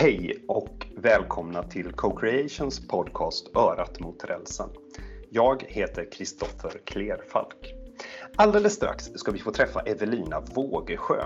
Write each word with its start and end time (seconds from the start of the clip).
Hej 0.00 0.44
och 0.48 0.86
välkomna 0.96 1.62
till 1.62 1.92
Co-Creations 1.92 2.88
podcast 2.88 3.56
Örat 3.56 4.00
mot 4.00 4.24
rälsen. 4.24 4.68
Jag 5.30 5.64
heter 5.68 6.12
Kristoffer 6.12 6.80
Klerfalk. 6.84 7.74
Alldeles 8.36 8.74
strax 8.74 9.04
ska 9.14 9.32
vi 9.32 9.38
få 9.38 9.50
träffa 9.50 9.80
Evelina 9.80 10.40
Vågesjö. 10.54 11.24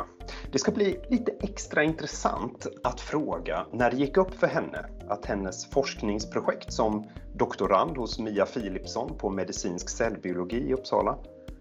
Det 0.52 0.58
ska 0.58 0.72
bli 0.72 1.00
lite 1.08 1.32
extra 1.40 1.82
intressant 1.82 2.66
att 2.84 3.00
fråga 3.00 3.66
när 3.72 3.90
det 3.90 3.96
gick 3.96 4.16
upp 4.16 4.34
för 4.34 4.46
henne 4.46 4.86
att 5.08 5.26
hennes 5.26 5.70
forskningsprojekt 5.70 6.72
som 6.72 7.08
doktorand 7.34 7.96
hos 7.96 8.18
Mia 8.18 8.46
Philipsson 8.46 9.18
på 9.18 9.30
medicinsk 9.30 9.88
cellbiologi 9.88 10.68
i 10.68 10.74
Uppsala 10.74 11.18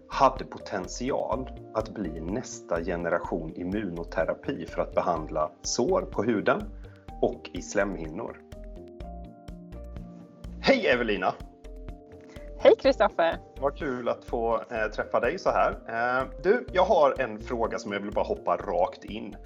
hade 0.08 0.44
potential 0.44 1.50
att 1.74 1.94
bli 1.94 2.20
nästa 2.20 2.84
generation 2.84 3.52
immunoterapi 3.56 4.66
för 4.66 4.82
att 4.82 4.94
behandla 4.94 5.50
sår 5.62 6.02
på 6.02 6.22
huden 6.22 6.62
och 7.20 7.50
i 7.52 7.62
slemhinnor. 7.62 8.40
Hej 10.60 10.86
Evelina! 10.86 11.34
Hej 12.58 12.74
Kristoffer! 12.78 13.38
Vad 13.60 13.78
kul 13.78 14.08
att 14.08 14.24
få 14.24 14.64
eh, 14.70 14.86
träffa 14.86 15.20
dig 15.20 15.38
så 15.38 15.50
här. 15.50 15.72
Eh, 15.88 16.28
du, 16.42 16.66
jag 16.72 16.84
har 16.84 17.20
en 17.20 17.40
fråga 17.40 17.78
som 17.78 17.92
jag 17.92 18.00
vill 18.00 18.12
bara 18.12 18.24
hoppa 18.24 18.56
rakt 18.56 19.04
in. 19.04 19.36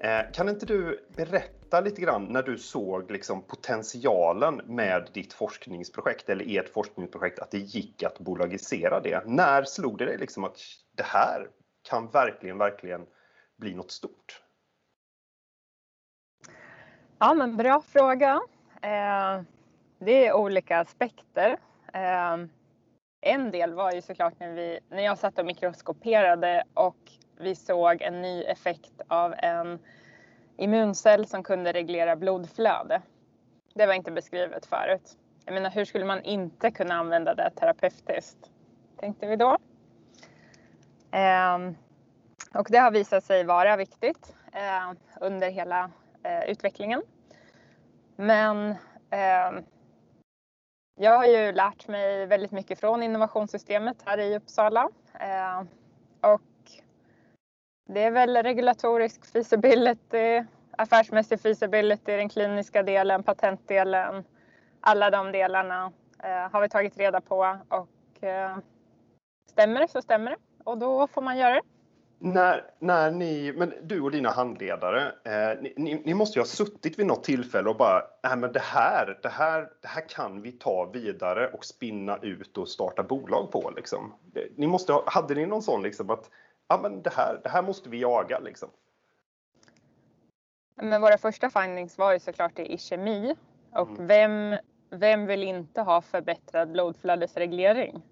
Eh, 0.00 0.20
kan 0.32 0.48
inte 0.48 0.66
du 0.66 1.06
berätta 1.16 1.80
lite 1.80 2.00
grann 2.00 2.24
när 2.24 2.42
du 2.42 2.58
såg 2.58 3.10
liksom, 3.10 3.42
potentialen 3.42 4.60
med 4.64 5.08
ditt 5.12 5.32
forskningsprojekt 5.32 6.28
eller 6.28 6.58
ert 6.58 6.68
forskningsprojekt, 6.68 7.38
att 7.38 7.50
det 7.50 7.58
gick 7.58 8.02
att 8.02 8.18
bolagisera 8.18 9.00
det? 9.00 9.22
När 9.26 9.62
slog 9.62 9.98
det 9.98 10.04
dig 10.04 10.18
liksom 10.18 10.44
att 10.44 10.56
det 10.96 11.06
här 11.06 11.48
kan 11.88 12.10
verkligen, 12.10 12.58
verkligen 12.58 13.06
bli 13.56 13.74
något 13.74 13.90
stort? 13.90 14.42
Ja, 17.20 17.34
men 17.34 17.56
bra 17.56 17.80
fråga. 17.80 18.40
Eh, 18.82 19.40
det 19.98 20.26
är 20.26 20.32
olika 20.32 20.78
aspekter. 20.78 21.58
Eh, 21.92 22.36
en 23.20 23.50
del 23.50 23.74
var 23.74 23.92
ju 23.92 24.02
såklart 24.02 24.40
när, 24.40 24.52
vi, 24.52 24.78
när 24.90 25.02
jag 25.02 25.18
satt 25.18 25.38
och 25.38 25.46
mikroskoperade 25.46 26.64
och 26.74 26.96
vi 27.36 27.54
såg 27.54 28.02
en 28.02 28.22
ny 28.22 28.42
effekt 28.42 29.00
av 29.08 29.34
en 29.38 29.78
immuncell 30.56 31.26
som 31.26 31.42
kunde 31.42 31.72
reglera 31.72 32.16
blodflöde. 32.16 33.02
Det 33.74 33.86
var 33.86 33.94
inte 33.94 34.10
beskrivet 34.10 34.66
förut. 34.66 35.16
Jag 35.44 35.54
menar, 35.54 35.70
hur 35.70 35.84
skulle 35.84 36.04
man 36.04 36.22
inte 36.22 36.70
kunna 36.70 36.94
använda 36.94 37.34
det 37.34 37.50
terapeutiskt? 37.50 38.50
Tänkte 38.96 39.26
vi 39.26 39.36
då. 39.36 39.58
Eh, 41.10 41.58
och 42.54 42.66
det 42.70 42.78
har 42.78 42.90
visat 42.90 43.24
sig 43.24 43.44
vara 43.44 43.76
viktigt 43.76 44.34
eh, 44.52 44.92
under 45.20 45.50
hela 45.50 45.90
eh, 46.22 46.50
utvecklingen. 46.50 47.02
Men 48.20 48.70
eh, 49.10 49.60
jag 50.96 51.16
har 51.16 51.26
ju 51.26 51.52
lärt 51.52 51.88
mig 51.88 52.26
väldigt 52.26 52.50
mycket 52.50 52.80
från 52.80 53.02
innovationssystemet 53.02 53.96
här 54.04 54.18
i 54.18 54.36
Uppsala. 54.36 54.88
Eh, 55.20 55.60
och 56.32 56.42
det 57.88 58.02
är 58.02 58.10
väl 58.10 58.36
regulatorisk 58.36 59.32
feasibility, 59.32 60.44
affärsmässig 60.70 61.40
feasibility, 61.40 62.16
den 62.16 62.28
kliniska 62.28 62.82
delen, 62.82 63.22
patentdelen. 63.22 64.24
Alla 64.80 65.10
de 65.10 65.32
delarna 65.32 65.92
eh, 66.22 66.50
har 66.52 66.60
vi 66.60 66.68
tagit 66.68 66.98
reda 66.98 67.20
på 67.20 67.58
och 67.68 68.24
eh, 68.24 68.58
stämmer 69.50 69.80
det 69.80 69.88
så 69.88 70.02
stämmer 70.02 70.30
det 70.30 70.36
och 70.64 70.78
då 70.78 71.06
får 71.06 71.22
man 71.22 71.38
göra 71.38 71.54
det. 71.54 71.77
När, 72.20 72.64
när 72.78 73.10
ni, 73.10 73.52
men 73.52 73.74
du 73.82 74.00
och 74.00 74.10
dina 74.10 74.30
handledare, 74.30 75.12
eh, 75.24 75.60
ni, 75.76 76.02
ni, 76.04 76.14
måste 76.14 76.38
ju 76.38 76.40
ha 76.40 76.46
suttit 76.46 76.98
vid 76.98 77.06
något 77.06 77.24
tillfälle 77.24 77.68
och 77.68 77.76
bara, 77.76 78.02
äh, 78.24 78.36
men 78.36 78.52
det 78.52 78.62
här, 78.62 79.18
det 79.22 79.28
här, 79.28 79.70
det 79.80 79.88
här 79.88 80.08
kan 80.08 80.42
vi 80.42 80.52
ta 80.52 80.90
vidare 80.92 81.48
och 81.48 81.64
spinna 81.64 82.18
ut 82.22 82.58
och 82.58 82.68
starta 82.68 83.02
bolag 83.02 83.52
på 83.52 83.72
liksom. 83.76 84.14
Ni 84.56 84.66
måste 84.66 84.92
ha, 84.92 85.04
hade 85.06 85.34
ni 85.34 85.46
någon 85.46 85.62
sån 85.62 85.82
liksom 85.82 86.10
att, 86.10 86.30
ja 86.68 86.80
men 86.82 87.02
det 87.02 87.10
här, 87.10 87.40
det 87.42 87.48
här 87.48 87.62
måste 87.62 87.88
vi 87.88 88.00
jaga 88.00 88.38
liksom? 88.38 88.68
Men 90.74 91.00
våra 91.00 91.18
första 91.18 91.50
findings 91.50 91.98
var 91.98 92.12
ju 92.12 92.18
såklart 92.18 92.58
i 92.58 92.78
kemi 92.78 93.36
och 93.72 93.88
mm. 93.88 94.06
vem, 94.06 94.56
vem 94.90 95.26
vill 95.26 95.42
inte 95.42 95.80
ha 95.80 96.00
förbättrad 96.00 96.70
blodflödesreglering? 96.72 98.02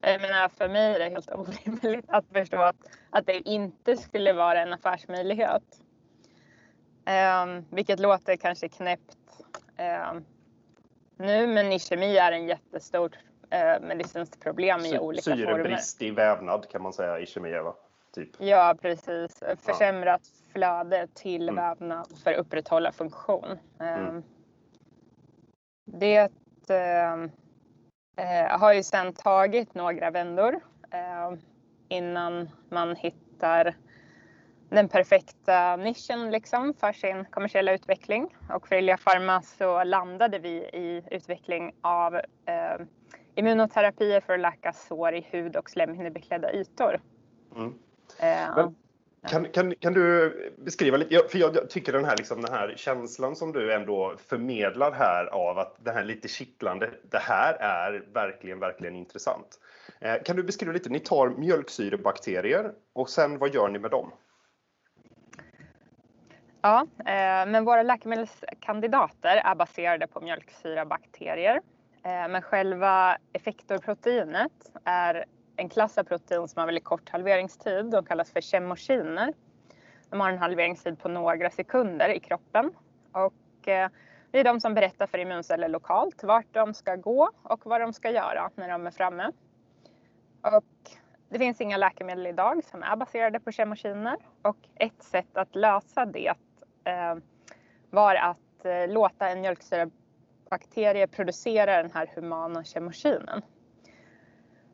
Jag 0.00 0.20
menar, 0.20 0.48
för 0.48 0.68
mig 0.68 0.94
är 0.94 0.98
det 0.98 1.08
helt 1.08 1.30
orimligt 1.34 2.04
att 2.08 2.24
förstå 2.32 2.56
att, 2.56 2.76
att 3.10 3.26
det 3.26 3.48
inte 3.48 3.96
skulle 3.96 4.32
vara 4.32 4.62
en 4.62 4.72
affärsmöjlighet. 4.72 5.82
Um, 7.44 7.64
vilket 7.70 8.00
låter 8.00 8.36
kanske 8.36 8.68
knäppt 8.68 9.16
um, 10.10 10.24
nu, 11.16 11.46
men 11.46 11.72
i 11.72 11.78
kemi 11.78 12.16
är 12.16 12.32
en 12.32 12.46
jättestort 12.46 13.16
uh, 13.54 13.86
medicinskt 13.86 14.40
problem 14.40 14.80
i 14.80 14.98
olika 14.98 15.22
Syrebrist 15.22 15.48
former. 15.48 15.64
Syrebrist 15.64 16.02
i 16.02 16.10
vävnad 16.10 16.68
kan 16.70 16.82
man 16.82 16.92
säga 16.92 17.18
i 17.20 17.26
kemi, 17.26 17.52
va? 17.52 17.74
Typ. 18.14 18.30
Ja, 18.38 18.76
precis. 18.82 19.42
Försämrat 19.58 20.20
ja. 20.24 20.52
flöde 20.52 21.08
till 21.14 21.48
mm. 21.48 21.54
vävnad 21.54 22.06
för 22.24 22.32
att 22.32 22.38
upprätthålla 22.38 22.92
funktion. 22.92 23.50
Um, 23.78 23.86
mm. 23.86 24.22
Det 25.84 26.32
eh, 28.16 28.58
har 28.58 28.72
ju 28.72 28.82
sedan 28.82 29.12
tagit 29.12 29.74
några 29.74 30.10
vändor 30.10 30.60
eh, 30.90 31.38
innan 31.88 32.50
man 32.70 32.96
hittar 32.96 33.74
den 34.68 34.88
perfekta 34.88 35.76
nischen 35.76 36.30
liksom 36.30 36.74
för 36.74 36.92
sin 36.92 37.24
kommersiella 37.24 37.72
utveckling. 37.72 38.36
Och 38.50 38.68
för 38.68 38.76
Ilia 38.76 38.96
Pharma 38.96 39.42
så 39.42 39.84
landade 39.84 40.38
vi 40.38 40.48
i 40.56 41.02
utveckling 41.10 41.74
av 41.80 42.14
eh, 42.16 42.86
immunoterapier 43.34 44.20
för 44.20 44.32
att 44.32 44.40
läka 44.40 44.72
sår 44.72 45.14
i 45.14 45.20
hud 45.20 45.56
och 45.56 45.70
slemhinnebeklädda 45.70 46.52
ytor. 46.52 47.00
Mm. 47.56 47.74
Eh, 48.20 48.68
kan, 49.28 49.44
kan, 49.44 49.74
kan 49.74 49.92
du 49.92 50.32
beskriva 50.58 50.96
lite, 50.96 51.28
för 51.28 51.38
jag 51.38 51.70
tycker 51.70 51.92
den 51.92 52.04
här, 52.04 52.16
liksom, 52.16 52.42
den 52.42 52.52
här 52.52 52.74
känslan 52.76 53.36
som 53.36 53.52
du 53.52 53.72
ändå 53.72 54.14
förmedlar 54.28 54.92
här 54.92 55.26
av 55.26 55.58
att 55.58 55.76
det 55.84 55.92
här 55.92 56.04
lite 56.04 56.28
kittlande, 56.28 56.90
det 57.10 57.18
här 57.18 57.54
är 57.54 58.04
verkligen, 58.12 58.58
verkligen 58.58 58.96
intressant. 58.96 59.60
Eh, 60.00 60.22
kan 60.24 60.36
du 60.36 60.42
beskriva 60.42 60.72
lite, 60.72 60.88
ni 60.88 61.00
tar 61.00 61.28
mjölksyrebakterier 61.28 62.72
och 62.92 63.10
sen 63.10 63.38
vad 63.38 63.54
gör 63.54 63.68
ni 63.68 63.78
med 63.78 63.90
dem? 63.90 64.12
Ja, 66.62 66.86
eh, 66.98 67.46
men 67.46 67.64
våra 67.64 67.82
läkemedelskandidater 67.82 69.36
är 69.36 69.54
baserade 69.54 70.06
på 70.06 70.20
mjölksyrabakterier. 70.20 71.60
Eh, 72.04 72.28
men 72.28 72.42
själva 72.42 73.18
effektorproteinet 73.32 74.52
är 74.84 75.24
en 75.56 75.68
klass 75.68 75.98
av 75.98 76.04
protein 76.04 76.48
som 76.48 76.60
har 76.60 76.66
väldigt 76.66 76.84
kort 76.84 77.08
halveringstid. 77.08 77.84
De 77.84 78.04
kallas 78.04 78.30
för 78.30 78.40
kemokiner. 78.40 79.34
De 80.10 80.20
har 80.20 80.30
en 80.30 80.38
halveringstid 80.38 80.98
på 80.98 81.08
några 81.08 81.50
sekunder 81.50 82.08
i 82.08 82.20
kroppen. 82.20 82.70
Och 83.12 83.68
eh, 83.68 83.90
det 84.30 84.40
är 84.40 84.44
de 84.44 84.60
som 84.60 84.74
berättar 84.74 85.06
för 85.06 85.18
immunceller 85.18 85.68
lokalt 85.68 86.24
vart 86.24 86.46
de 86.54 86.74
ska 86.74 86.96
gå 86.96 87.30
och 87.42 87.66
vad 87.66 87.80
de 87.80 87.92
ska 87.92 88.10
göra 88.10 88.50
när 88.54 88.68
de 88.68 88.86
är 88.86 88.90
framme. 88.90 89.32
Och 90.40 90.64
det 91.28 91.38
finns 91.38 91.60
inga 91.60 91.76
läkemedel 91.76 92.26
idag 92.26 92.64
som 92.64 92.82
är 92.82 92.96
baserade 92.96 93.40
på 93.40 93.52
kemokiner 93.52 94.16
och 94.42 94.56
ett 94.74 95.02
sätt 95.02 95.36
att 95.36 95.54
lösa 95.54 96.04
det 96.04 96.32
eh, 96.84 97.14
var 97.90 98.14
att 98.14 98.64
eh, 98.64 98.88
låta 98.88 99.28
en 99.28 99.40
mjölksyrabakterie 99.40 101.06
producera 101.06 101.82
den 101.82 101.92
här 101.92 102.10
humana 102.14 102.64
kemokinen. 102.64 103.42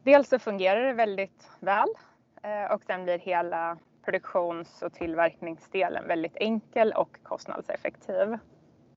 Dels 0.04 0.28
så 0.28 0.38
fungerar 0.38 0.80
det 0.86 0.92
väldigt 0.92 1.50
väl 1.60 1.88
eh, 2.42 2.72
och 2.74 2.82
sen 2.84 3.04
blir 3.04 3.18
hela 3.18 3.78
produktions 4.04 4.82
och 4.82 4.94
tillverkningsdelen 4.94 6.08
väldigt 6.08 6.36
enkel 6.36 6.92
och 6.92 7.18
kostnadseffektiv. 7.22 8.38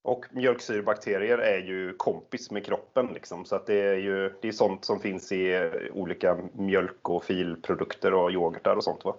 Och 0.02 0.26
mjölksyrebakterier 0.32 1.38
är 1.38 1.58
ju 1.58 1.94
kompis 1.98 2.52
med 2.52 2.66
kroppen 2.66 3.08
liksom, 3.14 3.46
så 3.46 3.56
att 3.56 3.66
det 3.66 3.82
är 3.82 3.96
ju 3.96 4.34
det 4.42 4.48
är 4.48 4.52
sånt 4.52 4.86
som 4.86 5.00
finns 5.00 5.32
i 5.32 5.72
olika 5.94 6.38
mjölk 6.54 7.10
och 7.10 7.24
filprodukter 7.24 8.14
och 8.14 8.32
yoghurtar 8.32 8.76
och 8.76 8.84
sånt 8.84 9.06
va? 9.06 9.16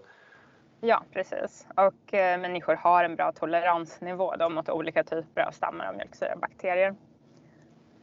Ja, 0.80 1.02
precis. 1.12 1.66
Och 1.76 2.14
eh, 2.14 2.40
människor 2.40 2.74
har 2.74 3.04
en 3.04 3.16
bra 3.16 3.32
toleransnivå 3.32 4.36
då, 4.36 4.48
mot 4.48 4.68
olika 4.68 5.04
typer 5.04 5.42
av 5.42 5.50
stammar 5.50 5.88
av 5.88 5.96
mjölksyrebakterier. 5.96 6.94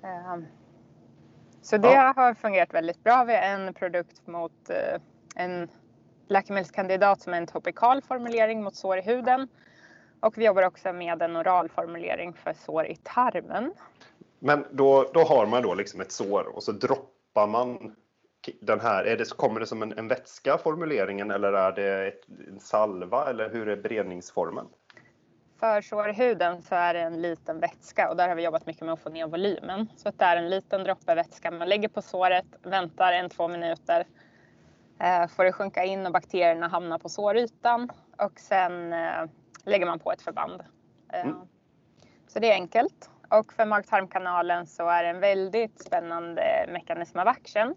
Eh, 0.03 0.37
så 1.63 1.77
det 1.77 1.93
ja. 1.93 2.13
har 2.15 2.33
fungerat 2.33 2.73
väldigt 2.73 3.03
bra. 3.03 3.23
Vi 3.23 3.33
har 3.33 3.41
en 3.41 3.73
produkt 3.73 4.27
mot 4.27 4.69
eh, 4.69 5.01
en 5.35 5.69
läkemedelskandidat 6.27 7.21
som 7.21 7.33
är 7.33 7.37
en 7.37 7.47
topikal 7.47 8.01
formulering 8.01 8.63
mot 8.63 8.75
sår 8.75 8.97
i 8.97 9.01
huden. 9.01 9.47
Och 10.19 10.37
vi 10.37 10.45
jobbar 10.45 10.63
också 10.63 10.93
med 10.93 11.21
en 11.21 11.37
oral 11.37 11.69
formulering 11.69 12.33
för 12.33 12.53
sår 12.53 12.85
i 12.85 12.95
tarmen. 13.03 13.73
Men 14.39 14.65
då, 14.71 15.11
då 15.13 15.19
har 15.19 15.45
man 15.45 15.63
då 15.63 15.73
liksom 15.73 16.01
ett 16.01 16.11
sår 16.11 16.55
och 16.55 16.63
så 16.63 16.71
droppar 16.71 17.47
man 17.47 17.95
den 18.61 18.79
här, 18.79 19.03
är 19.03 19.17
det, 19.17 19.29
kommer 19.29 19.59
det 19.59 19.65
som 19.65 19.81
en, 19.81 19.97
en 19.97 20.07
vätska 20.07 20.57
formuleringen 20.57 21.31
eller 21.31 21.53
är 21.53 21.71
det 21.71 22.07
ett, 22.07 22.21
en 22.47 22.59
salva 22.59 23.29
eller 23.29 23.49
hur 23.49 23.67
är 23.67 23.75
beredningsformen? 23.75 24.65
För 25.63 25.81
sårhuden 25.81 26.61
så 26.61 26.75
är 26.75 26.93
det 26.93 26.99
en 26.99 27.21
liten 27.21 27.59
vätska 27.59 28.09
och 28.09 28.17
där 28.17 28.27
har 28.29 28.35
vi 28.35 28.43
jobbat 28.43 28.65
mycket 28.65 28.81
med 28.81 28.93
att 28.93 28.99
få 28.99 29.09
ner 29.09 29.27
volymen. 29.27 29.87
Så 29.95 30.09
att 30.09 30.19
det 30.19 30.25
är 30.25 30.37
en 30.37 30.49
liten 30.49 30.83
droppe 30.83 31.15
vätska 31.15 31.51
man 31.51 31.69
lägger 31.69 31.89
på 31.89 32.01
såret, 32.01 32.45
väntar 32.63 33.13
en, 33.13 33.29
två 33.29 33.47
minuter, 33.47 34.05
eh, 34.99 35.27
får 35.27 35.43
det 35.43 35.51
sjunka 35.51 35.83
in 35.83 36.05
och 36.05 36.11
bakterierna 36.11 36.67
hamnar 36.67 36.97
på 36.97 37.09
sårytan 37.09 37.89
och 38.17 38.39
sen 38.39 38.93
eh, 38.93 39.25
lägger 39.65 39.85
man 39.85 39.99
på 39.99 40.11
ett 40.11 40.21
förband. 40.21 40.61
Eh, 41.13 41.21
mm. 41.21 41.37
Så 42.27 42.39
det 42.39 42.51
är 42.51 42.53
enkelt. 42.53 43.09
Och 43.29 43.53
för 43.53 43.65
mag-tarmkanalen 43.65 44.67
så 44.67 44.89
är 44.89 45.03
det 45.03 45.09
en 45.09 45.19
väldigt 45.19 45.81
spännande 45.81 46.65
mekanism 46.69 47.19
av 47.19 47.27
action. 47.27 47.75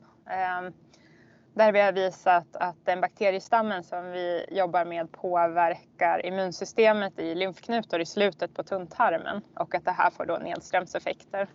Där 1.56 1.72
vi 1.72 1.80
har 1.80 1.92
visat 1.92 2.56
att 2.56 2.76
den 2.84 3.00
bakteriestammen 3.00 3.84
som 3.84 4.10
vi 4.10 4.46
jobbar 4.50 4.84
med 4.84 5.12
påverkar 5.12 6.26
immunsystemet 6.26 7.18
i 7.18 7.34
lymfknutor 7.34 8.00
i 8.00 8.06
slutet 8.06 8.54
på 8.54 8.62
tunntarmen 8.62 9.42
och 9.54 9.74
att 9.74 9.84
det 9.84 9.90
här 9.90 10.10
får 10.10 10.26
då 10.26 10.36
nedströmseffekter 10.36 11.48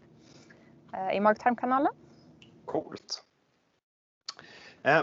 eh, 0.93 1.17
i 1.17 1.19
mag-tarmkanalen. 1.19 1.93
Coolt. 2.65 3.23
Eh, 4.83 5.01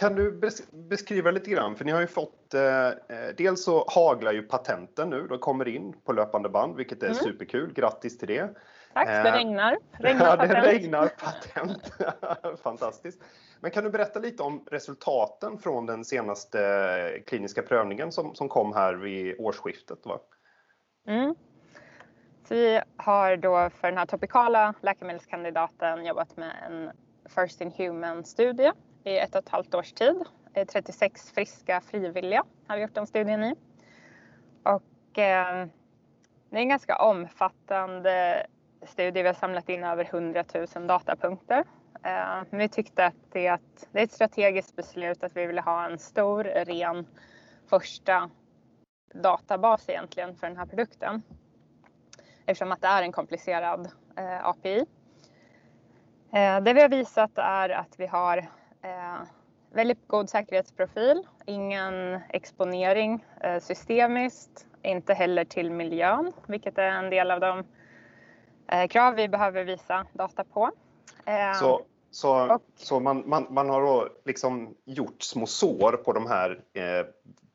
kan 0.00 0.14
du 0.14 0.40
beskriva 0.72 1.30
lite 1.30 1.50
grann, 1.50 1.76
för 1.76 1.84
ni 1.84 1.92
har 1.92 2.00
ju 2.00 2.06
fått, 2.06 2.54
eh, 2.54 2.90
dels 3.36 3.64
så 3.64 3.84
haglar 3.88 4.32
ju 4.32 4.42
patenten 4.42 5.10
nu, 5.10 5.26
de 5.26 5.38
kommer 5.38 5.68
in 5.68 5.94
på 6.04 6.12
löpande 6.12 6.48
band, 6.48 6.76
vilket 6.76 7.02
är 7.02 7.06
mm. 7.06 7.18
superkul. 7.18 7.72
Grattis 7.72 8.18
till 8.18 8.28
det. 8.28 8.56
Tack, 8.92 9.06
det 9.08 9.32
regnar. 9.32 9.76
regnar 9.92 10.26
ja, 10.26 10.36
det 10.36 10.60
regnar 10.60 11.06
patent. 11.06 11.92
Fantastiskt. 12.62 13.22
Men 13.60 13.70
kan 13.70 13.84
du 13.84 13.90
berätta 13.90 14.18
lite 14.18 14.42
om 14.42 14.64
resultaten 14.70 15.58
från 15.58 15.86
den 15.86 16.04
senaste 16.04 16.60
eh, 16.60 17.22
kliniska 17.22 17.62
prövningen 17.62 18.12
som, 18.12 18.34
som 18.34 18.48
kom 18.48 18.72
här 18.72 18.94
vid 18.94 19.36
årsskiftet? 19.38 20.06
Va? 20.06 20.18
Mm. 21.06 21.34
Så 22.48 22.54
vi 22.54 22.80
har 22.96 23.36
då 23.36 23.70
för 23.70 23.88
den 23.88 23.98
här 23.98 24.06
topikala 24.06 24.74
läkemedelskandidaten 24.80 26.04
jobbat 26.04 26.36
med 26.36 26.52
en 26.66 26.90
First 27.28 27.60
in 27.60 27.72
Human-studie 27.76 28.72
i 29.04 29.18
ett 29.18 29.34
och 29.34 29.42
ett 29.42 29.48
halvt 29.48 29.74
års 29.74 29.92
tid. 29.92 30.24
Eh, 30.54 30.66
36 30.66 31.32
friska 31.32 31.80
frivilliga 31.80 32.44
har 32.66 32.76
vi 32.76 32.82
gjort 32.82 32.94
den 32.94 33.06
studien 33.06 33.44
i. 33.44 33.54
Och 34.62 35.18
eh, 35.18 35.66
det 36.50 36.56
är 36.56 36.62
en 36.62 36.68
ganska 36.68 36.98
omfattande 36.98 38.46
studie. 38.82 39.22
Vi 39.22 39.28
har 39.28 39.34
samlat 39.34 39.68
in 39.68 39.84
över 39.84 40.04
100 40.04 40.44
000 40.74 40.86
datapunkter 40.86 41.64
Eh, 42.02 42.42
vi 42.50 42.68
tyckte 42.68 43.06
att 43.06 43.14
det, 43.32 43.58
det 43.92 44.00
är 44.00 44.04
ett 44.04 44.12
strategiskt 44.12 44.76
beslut 44.76 45.24
att 45.24 45.36
vi 45.36 45.46
ville 45.46 45.60
ha 45.60 45.84
en 45.84 45.98
stor, 45.98 46.44
ren 46.44 47.06
första 47.66 48.30
databas 49.14 49.88
egentligen 49.88 50.34
för 50.34 50.46
den 50.46 50.56
här 50.56 50.66
produkten. 50.66 51.22
Eftersom 52.46 52.72
att 52.72 52.80
det 52.80 52.88
är 52.88 53.02
en 53.02 53.12
komplicerad 53.12 53.88
eh, 54.16 54.46
API. 54.46 54.86
Eh, 56.32 56.60
det 56.60 56.72
vi 56.72 56.80
har 56.80 56.88
visat 56.88 57.38
är 57.38 57.68
att 57.68 57.94
vi 57.98 58.06
har 58.06 58.46
väldigt 59.72 60.08
god 60.08 60.30
säkerhetsprofil, 60.30 61.26
ingen 61.46 62.20
exponering 62.28 63.24
systemiskt, 63.60 64.66
inte 64.82 65.14
heller 65.14 65.44
till 65.44 65.70
miljön, 65.70 66.32
vilket 66.46 66.78
är 66.78 66.90
en 66.90 67.10
del 67.10 67.30
av 67.30 67.40
de 67.40 67.64
krav 68.88 69.14
vi 69.14 69.28
behöver 69.28 69.64
visa 69.64 70.06
data 70.12 70.44
på. 70.44 70.70
Så, 71.54 71.82
så, 72.10 72.54
och, 72.54 72.62
så 72.76 73.00
man, 73.00 73.22
man, 73.26 73.46
man 73.50 73.68
har 73.70 73.82
då 73.82 74.08
liksom 74.24 74.74
gjort 74.84 75.22
små 75.22 75.46
sår 75.46 75.92
på 75.92 76.12
de 76.12 76.26
här 76.26 76.60
eh, 76.72 77.06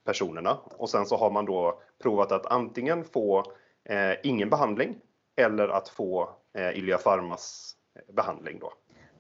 personerna 0.06 0.58
och 0.78 0.90
sen 0.90 1.06
så 1.06 1.18
har 1.18 1.32
man 1.32 1.46
då 1.46 1.82
provat 2.04 2.32
att 2.32 2.46
antingen 2.46 3.04
få 3.04 3.44
eh, 3.90 4.14
ingen 4.24 4.50
behandling 4.50 4.96
eller 5.36 5.68
att 5.68 5.90
få 5.90 6.30
eh, 6.58 6.78
Ilja 6.78 6.98
Pharmas 6.98 7.76
eh, 7.96 8.14
behandling 8.16 8.60
då. 8.60 8.74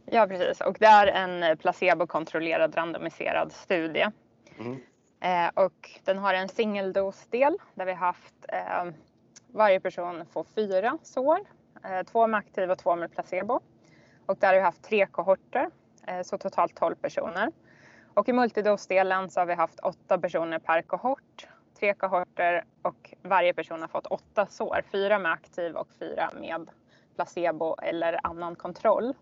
Ja 0.06 0.28
precis 0.28 0.62
och 0.62 0.78
det 0.80 0.86
är 0.86 1.08
en 1.08 1.58
placebokontrollerad 1.58 2.78
randomiserad 2.78 3.52
studie. 3.52 4.08
Mm. 4.60 4.80
Eh, 5.20 5.52
och 5.54 6.00
den 6.04 6.18
har 6.18 6.34
en 6.34 6.50
singeldosdel 6.50 7.58
där 7.74 7.86
vi 7.86 7.94
haft 7.94 8.36
eh, 8.50 8.92
varje 9.48 9.80
person 9.80 10.26
får 10.26 10.46
fyra 10.56 10.98
sår, 11.04 11.40
eh, 11.84 12.04
två 12.04 12.28
med 12.28 12.38
aktiv 12.38 12.72
och 12.72 12.78
två 12.78 12.96
med 12.96 13.12
placebo. 13.12 13.60
Och 14.26 14.38
där 14.38 14.48
har 14.48 14.56
vi 14.56 14.62
haft 14.62 14.84
tre 14.84 15.08
kohorter, 15.08 15.70
eh, 16.08 16.22
så 16.22 16.38
totalt 16.38 16.76
12 16.76 16.96
personer. 16.96 17.52
Och 18.14 18.30
i 18.30 18.34
multidosdelen 18.34 19.30
så 19.30 19.40
har 19.40 19.46
vi 19.46 19.54
haft 19.54 19.80
åtta 19.80 20.18
personer 20.18 20.60
per 20.60 20.82
kohort, 20.82 21.48
tre 21.80 21.94
kohorter 21.94 22.66
och 22.82 23.14
varje 23.22 23.54
person 23.54 23.82
har 23.82 23.88
fått 23.88 24.08
åtta 24.08 24.46
sår, 24.46 24.84
fyra 24.92 25.20
med 25.20 25.32
aktiv 25.32 25.76
och 25.76 25.88
fyra 26.00 26.30
med 26.40 26.70
placebo 27.16 27.76
eller 27.82 28.20
annan 28.24 28.56
kontroll. 28.56 29.14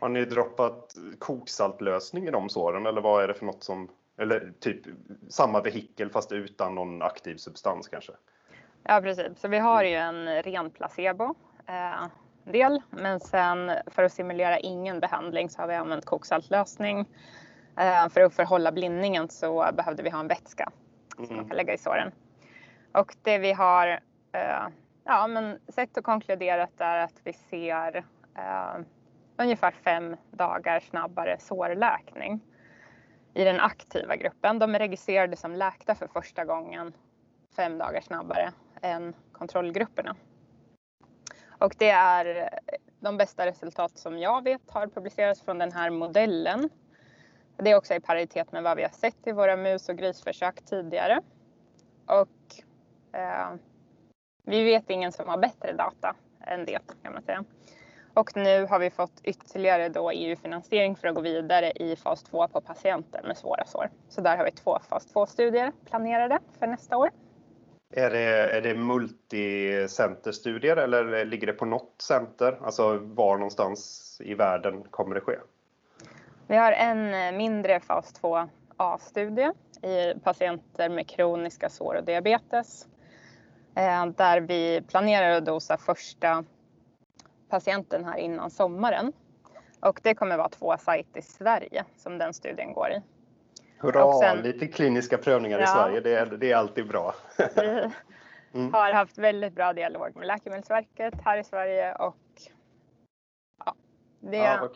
Har 0.00 0.08
ni 0.08 0.24
droppat 0.24 0.94
koksaltlösning 1.18 2.26
i 2.26 2.30
de 2.30 2.48
såren 2.48 2.86
eller 2.86 3.00
vad 3.00 3.24
är 3.24 3.28
det 3.28 3.34
för 3.34 3.46
något 3.46 3.64
som, 3.64 3.88
eller 4.18 4.52
typ 4.60 4.80
samma 5.28 5.60
vehikel 5.60 6.10
fast 6.10 6.32
utan 6.32 6.74
någon 6.74 7.02
aktiv 7.02 7.36
substans 7.36 7.88
kanske? 7.88 8.12
Ja 8.82 9.00
precis, 9.00 9.38
så 9.40 9.48
vi 9.48 9.58
har 9.58 9.84
ju 9.84 9.94
en 9.94 10.42
ren 10.42 10.70
placebo 10.70 11.34
eh, 11.66 12.06
del. 12.44 12.82
Men 12.90 13.20
sen 13.20 13.72
för 13.86 14.02
att 14.02 14.12
simulera 14.12 14.58
ingen 14.58 15.00
behandling 15.00 15.50
så 15.50 15.62
har 15.62 15.68
vi 15.68 15.74
använt 15.74 16.04
koksaltlösning. 16.04 17.08
Eh, 17.78 18.08
för 18.08 18.20
att 18.20 18.34
förhålla 18.34 18.72
blindningen 18.72 19.28
så 19.28 19.68
behövde 19.72 20.02
vi 20.02 20.10
ha 20.10 20.20
en 20.20 20.28
vätska 20.28 20.72
mm. 21.16 21.26
som 21.26 21.36
man 21.36 21.48
kan 21.48 21.56
lägga 21.56 21.74
i 21.74 21.78
såren. 21.78 22.12
Och 22.92 23.16
det 23.22 23.38
vi 23.38 23.52
har 23.52 24.00
eh, 24.32 24.68
ja, 25.04 25.26
men 25.26 25.58
sett 25.68 25.96
och 25.96 26.04
konkluderat 26.04 26.80
är 26.80 26.98
att 26.98 27.20
vi 27.24 27.32
ser 27.32 27.96
eh, 28.36 28.80
ungefär 29.36 29.70
fem 29.70 30.16
dagar 30.30 30.80
snabbare 30.80 31.36
sårläkning 31.40 32.40
i 33.34 33.44
den 33.44 33.60
aktiva 33.60 34.16
gruppen. 34.16 34.58
De 34.58 34.74
är 34.74 34.78
registrerade 34.78 35.36
som 35.36 35.54
läkta 35.54 35.94
för 35.94 36.06
första 36.06 36.44
gången 36.44 36.92
fem 37.56 37.78
dagar 37.78 38.00
snabbare 38.00 38.52
än 38.82 39.14
kontrollgrupperna. 39.32 40.16
Och 41.64 41.74
det 41.78 41.90
är 41.90 42.36
eh, 42.36 42.78
de 43.00 43.16
bästa 43.16 43.46
resultat 43.46 43.98
som 43.98 44.18
jag 44.18 44.44
vet 44.44 44.70
har 44.70 44.86
publicerats 44.86 45.42
från 45.42 45.58
den 45.58 45.72
här 45.72 45.90
modellen. 45.90 46.70
Det 47.56 47.70
är 47.70 47.76
också 47.76 47.94
i 47.94 48.00
paritet 48.00 48.52
med 48.52 48.62
vad 48.62 48.76
vi 48.76 48.82
har 48.82 48.90
sett 48.90 49.26
i 49.26 49.32
våra 49.32 49.56
mus 49.56 49.88
och 49.88 49.96
grisförsök 49.96 50.64
tidigare. 50.64 51.20
Och 52.06 52.62
eh, 53.20 53.54
vi 54.46 54.64
vet 54.64 54.90
ingen 54.90 55.12
som 55.12 55.28
har 55.28 55.38
bättre 55.38 55.72
data 55.72 56.16
än 56.40 56.64
det 56.64 56.78
kan 57.02 57.12
man 57.12 57.22
säga. 57.22 57.44
Och 58.14 58.36
nu 58.36 58.66
har 58.66 58.78
vi 58.78 58.90
fått 58.90 59.20
ytterligare 59.22 59.88
då 59.88 60.10
EU-finansiering 60.10 60.96
för 60.96 61.08
att 61.08 61.14
gå 61.14 61.20
vidare 61.20 61.72
i 61.72 61.96
fas 61.96 62.22
2 62.22 62.48
på 62.48 62.60
patienter 62.60 63.22
med 63.22 63.36
svåra 63.36 63.66
sår. 63.66 63.90
Så 64.08 64.20
där 64.20 64.36
har 64.36 64.44
vi 64.44 64.50
två 64.50 64.78
fas 64.88 65.14
2-studier 65.14 65.72
planerade 65.84 66.38
för 66.58 66.66
nästa 66.66 66.96
år. 66.96 67.10
Är 67.96 68.10
det, 68.10 68.56
är 68.56 68.60
det 68.60 68.74
multicenterstudier 68.74 70.76
eller 70.76 71.24
ligger 71.24 71.46
det 71.46 71.52
på 71.52 71.64
något 71.64 71.94
center? 71.98 72.58
Alltså 72.62 72.98
var 72.98 73.36
någonstans 73.36 74.20
i 74.24 74.34
världen 74.34 74.82
kommer 74.90 75.14
det 75.14 75.20
ske? 75.20 75.36
Vi 76.46 76.56
har 76.56 76.72
en 76.72 77.36
mindre 77.36 77.80
fas 77.80 78.14
2A-studie 78.22 79.52
i 79.82 80.14
patienter 80.20 80.88
med 80.88 81.08
kroniska 81.08 81.70
sår 81.70 81.94
och 81.94 82.04
diabetes. 82.04 82.88
Eh, 83.76 84.06
där 84.06 84.40
vi 84.40 84.82
planerar 84.88 85.30
att 85.30 85.46
dosa 85.46 85.76
första 85.76 86.44
patienten 87.48 88.04
här 88.04 88.16
innan 88.16 88.50
sommaren. 88.50 89.12
Och 89.80 90.00
det 90.02 90.14
kommer 90.14 90.36
vara 90.36 90.48
två 90.48 90.76
sajter 90.78 91.18
i 91.18 91.22
Sverige 91.22 91.84
som 91.96 92.18
den 92.18 92.34
studien 92.34 92.72
går 92.72 92.90
i. 92.90 93.02
Hurra, 93.84 94.12
sen, 94.12 94.42
lite 94.42 94.66
kliniska 94.66 95.18
prövningar 95.18 95.58
ja, 95.58 95.64
i 95.64 95.66
Sverige, 95.66 96.00
det 96.00 96.14
är, 96.14 96.26
det 96.26 96.52
är 96.52 96.56
alltid 96.56 96.88
bra. 96.88 97.14
Vi 97.56 97.90
mm. 98.60 98.72
har 98.72 98.92
haft 98.92 99.18
väldigt 99.18 99.54
bra 99.54 99.72
dialog 99.72 100.16
med 100.16 100.26
Läkemedelsverket 100.26 101.14
här 101.24 101.38
i 101.38 101.44
Sverige 101.44 101.94
och 101.94 102.16
ja, 103.64 103.74
det 104.20 104.36
ja, 104.36 104.68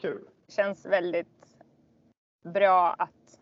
känns 0.48 0.86
väldigt 0.86 1.26
bra 2.44 2.94
att 2.98 3.38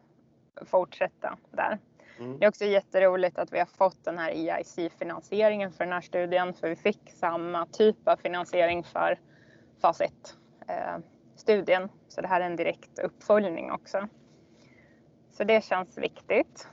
fortsätta 0.67 1.39
där. 1.51 1.79
Mm. 2.19 2.39
Det 2.39 2.45
är 2.45 2.49
också 2.49 2.65
jätteroligt 2.65 3.39
att 3.39 3.53
vi 3.53 3.59
har 3.59 3.67
fått 3.67 4.05
den 4.05 4.19
här 4.19 4.31
EIC-finansieringen 4.31 5.73
för 5.73 5.85
den 5.85 5.93
här 5.93 6.01
studien 6.01 6.55
för 6.55 6.69
vi 6.69 6.77
fick 6.77 7.11
samma 7.11 7.67
typ 7.67 8.09
av 8.09 8.17
finansiering 8.17 8.85
för 8.85 9.19
fas 9.81 10.01
1-studien. 10.01 11.83
Eh, 11.83 11.89
Så 12.09 12.21
det 12.21 12.29
här 12.29 12.41
är 12.41 12.47
en 12.47 12.57
direkt 12.57 12.99
uppföljning 12.99 13.73
också. 13.73 14.09
Så 15.37 15.45
det 15.45 15.65
känns 15.65 15.99
viktigt. 15.99 16.69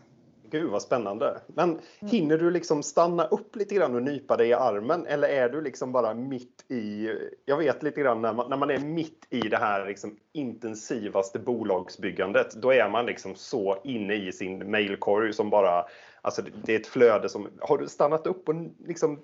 Gud 0.50 0.72
vad 0.72 0.82
spännande. 0.82 1.42
Men 1.48 1.70
mm. 1.70 1.82
hinner 2.00 2.38
du 2.38 2.52
liksom 2.52 2.84
stanna 2.84 3.26
upp 3.26 3.56
lite 3.56 3.76
grann 3.76 3.96
och 3.96 4.04
nypa 4.04 4.38
dig 4.38 4.50
i 4.50 4.54
armen 4.54 5.06
eller 5.06 5.28
är 5.28 5.50
du 5.50 5.62
liksom 5.62 5.92
bara 5.92 6.14
mitt 6.14 6.72
i, 6.72 7.10
jag 7.46 7.58
vet 7.58 7.84
lite 7.84 8.02
grann 8.02 8.22
när 8.22 8.34
man, 8.34 8.50
när 8.50 8.58
man 8.58 8.70
är 8.70 8.80
mitt 8.80 9.28
i 9.30 9.40
det 9.40 9.58
här 9.58 9.86
liksom 9.86 10.18
intensivaste 10.32 11.40
bolagsbyggandet, 11.40 12.56
då 12.56 12.74
är 12.74 12.90
man 12.90 13.06
liksom 13.06 13.36
så 13.36 13.78
inne 13.84 14.14
i 14.14 14.32
sin 14.32 14.72
mailkorg 14.72 15.34
som 15.34 15.50
bara 15.50 15.86
Alltså 16.22 16.42
det 16.64 16.76
är 16.76 16.80
ett 16.80 16.88
flöde 16.88 17.30
som, 17.30 17.50
har 17.62 17.78
du 17.78 17.88
stannat 17.88 18.28
upp 18.28 18.50
och 18.50 18.56
liksom 18.86 19.20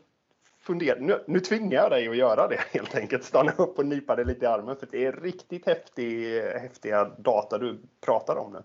funderat, 0.62 1.02
nu, 1.02 1.24
nu 1.28 1.40
tvingar 1.40 1.82
jag 1.82 1.92
dig 1.92 2.08
att 2.08 2.18
göra 2.18 2.48
det 2.48 2.60
helt 2.72 2.96
enkelt, 2.96 3.24
stanna 3.24 3.52
upp 3.52 3.80
och 3.80 3.86
nypa 3.86 4.16
dig 4.16 4.26
lite 4.26 4.46
i 4.46 4.48
armen 4.48 4.76
för 4.76 4.88
det 4.92 5.06
är 5.06 5.12
riktigt 5.12 5.66
häftig, 5.66 6.42
häftiga 6.42 7.04
data 7.06 7.58
du 7.58 7.80
pratar 8.02 8.36
om 8.36 8.54
nu. 8.54 8.64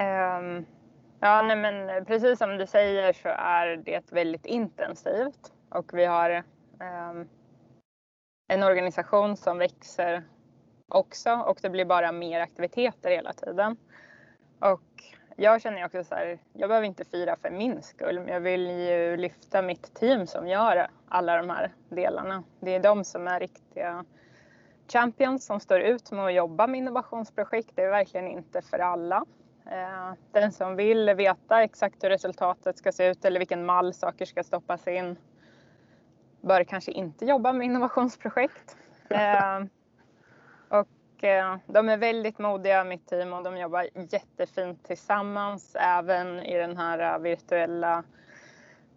Um, 0.00 0.66
ja, 1.20 1.42
nej 1.42 1.56
men 1.56 2.04
precis 2.04 2.38
som 2.38 2.58
du 2.58 2.66
säger 2.66 3.12
så 3.12 3.28
är 3.28 3.76
det 3.76 4.12
väldigt 4.12 4.46
intensivt 4.46 5.52
och 5.70 5.94
vi 5.94 6.04
har 6.04 6.44
um, 7.10 7.28
en 8.48 8.62
organisation 8.62 9.36
som 9.36 9.58
växer 9.58 10.22
också 10.88 11.32
och 11.32 11.58
det 11.62 11.70
blir 11.70 11.84
bara 11.84 12.12
mer 12.12 12.40
aktiviteter 12.40 13.10
hela 13.10 13.32
tiden. 13.32 13.76
Och 14.58 14.82
jag 15.36 15.62
känner 15.62 15.86
också 15.86 16.04
så 16.04 16.14
här, 16.14 16.38
jag 16.52 16.68
behöver 16.68 16.86
inte 16.86 17.04
fira 17.04 17.36
för 17.36 17.50
min 17.50 17.82
skull, 17.82 18.20
men 18.20 18.28
jag 18.28 18.40
vill 18.40 18.70
ju 18.70 19.16
lyfta 19.16 19.62
mitt 19.62 19.94
team 19.94 20.26
som 20.26 20.48
gör 20.48 20.88
alla 21.08 21.36
de 21.36 21.50
här 21.50 21.72
delarna. 21.88 22.44
Det 22.60 22.74
är 22.74 22.80
de 22.80 23.04
som 23.04 23.28
är 23.28 23.40
riktiga 23.40 24.04
champions 24.92 25.46
som 25.46 25.60
står 25.60 25.80
ut 25.80 26.10
med 26.10 26.24
att 26.24 26.34
jobba 26.34 26.66
med 26.66 26.78
innovationsprojekt. 26.78 27.70
Det 27.74 27.82
är 27.82 27.90
verkligen 27.90 28.28
inte 28.28 28.62
för 28.62 28.78
alla. 28.78 29.24
Eh, 29.66 30.12
den 30.32 30.52
som 30.52 30.76
vill 30.76 31.14
veta 31.14 31.62
exakt 31.62 32.04
hur 32.04 32.08
resultatet 32.08 32.78
ska 32.78 32.92
se 32.92 33.06
ut 33.06 33.24
eller 33.24 33.38
vilken 33.38 33.66
mall 33.66 33.94
saker 33.94 34.24
ska 34.24 34.42
stoppas 34.42 34.88
in 34.88 35.16
bör 36.40 36.64
kanske 36.64 36.92
inte 36.92 37.26
jobba 37.26 37.52
med 37.52 37.64
innovationsprojekt. 37.64 38.76
Eh, 39.10 39.60
och 40.68 41.24
eh, 41.24 41.56
de 41.66 41.88
är 41.88 41.96
väldigt 41.96 42.38
modiga, 42.38 42.84
mitt 42.84 43.06
team, 43.06 43.32
och 43.32 43.42
de 43.42 43.56
jobbar 43.56 43.86
jättefint 43.94 44.84
tillsammans 44.84 45.76
även 45.80 46.38
i 46.38 46.58
den 46.58 46.76
här 46.76 47.18
virtuella 47.18 48.04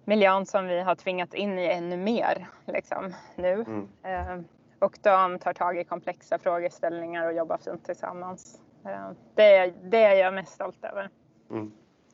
miljön 0.05 0.45
som 0.45 0.67
vi 0.67 0.81
har 0.81 0.95
tvingat 0.95 1.33
in 1.33 1.59
i 1.59 1.65
ännu 1.65 1.97
mer 1.97 2.47
liksom, 2.65 3.13
nu. 3.35 3.65
Mm. 4.03 4.45
Och 4.79 4.97
de 5.01 5.39
tar 5.39 5.53
tag 5.53 5.77
i 5.77 5.83
komplexa 5.83 6.39
frågeställningar 6.39 7.25
och 7.25 7.33
jobbar 7.33 7.57
fint 7.57 7.85
tillsammans. 7.85 8.61
Det, 9.35 9.73
det 9.83 10.03
är 10.03 10.15
jag 10.15 10.33
mest 10.33 10.53
stolt 10.53 10.83
över. 10.83 11.09
Mm. 11.51 11.71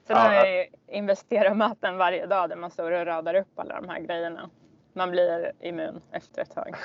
Sen 0.07 0.17
har 0.17 0.33
jag 0.33 0.67
investerarmöten 0.87 1.97
varje 1.97 2.25
dag 2.25 2.49
där 2.49 2.55
man 2.55 2.71
står 2.71 2.91
och 2.91 3.05
radar 3.05 3.35
upp 3.35 3.59
alla 3.59 3.81
de 3.81 3.89
här 3.89 3.99
grejerna. 3.99 4.49
Man 4.93 5.11
blir 5.11 5.51
immun 5.59 6.01
efter 6.11 6.41
ett 6.41 6.55
tag. 6.55 6.75